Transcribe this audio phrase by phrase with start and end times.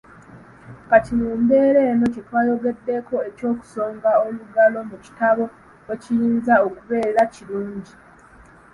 [0.89, 5.43] Kati mu mbeera eno kyetwayogedeko eky'okusonga olugalo mu kitabo
[5.87, 7.93] weekiyinza okubeerera ekirungi.